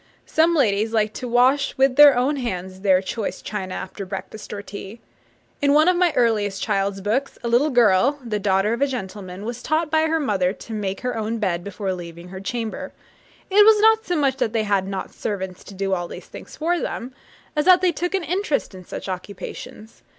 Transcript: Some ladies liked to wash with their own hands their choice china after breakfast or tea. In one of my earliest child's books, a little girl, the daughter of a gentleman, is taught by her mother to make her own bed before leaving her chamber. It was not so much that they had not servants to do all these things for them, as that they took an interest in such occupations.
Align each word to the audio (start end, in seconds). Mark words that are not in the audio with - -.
Some 0.25 0.55
ladies 0.55 0.93
liked 0.93 1.13
to 1.17 1.27
wash 1.27 1.77
with 1.77 1.95
their 1.95 2.17
own 2.17 2.37
hands 2.37 2.79
their 2.81 3.03
choice 3.03 3.39
china 3.39 3.75
after 3.75 4.03
breakfast 4.03 4.51
or 4.51 4.63
tea. 4.63 4.99
In 5.61 5.75
one 5.75 5.87
of 5.87 5.95
my 5.95 6.11
earliest 6.15 6.59
child's 6.63 7.01
books, 7.01 7.37
a 7.43 7.47
little 7.47 7.69
girl, 7.69 8.17
the 8.25 8.39
daughter 8.39 8.73
of 8.73 8.81
a 8.81 8.87
gentleman, 8.87 9.47
is 9.47 9.61
taught 9.61 9.91
by 9.91 10.07
her 10.07 10.19
mother 10.19 10.53
to 10.53 10.73
make 10.73 11.01
her 11.01 11.15
own 11.15 11.37
bed 11.37 11.63
before 11.63 11.93
leaving 11.93 12.29
her 12.29 12.39
chamber. 12.39 12.91
It 13.51 13.63
was 13.63 13.79
not 13.79 14.03
so 14.03 14.15
much 14.15 14.37
that 14.37 14.53
they 14.53 14.63
had 14.63 14.87
not 14.87 15.13
servants 15.13 15.63
to 15.65 15.75
do 15.75 15.93
all 15.93 16.07
these 16.07 16.25
things 16.25 16.57
for 16.57 16.79
them, 16.79 17.13
as 17.55 17.65
that 17.65 17.81
they 17.81 17.91
took 17.91 18.15
an 18.15 18.23
interest 18.23 18.73
in 18.73 18.83
such 18.83 19.07
occupations. 19.07 20.01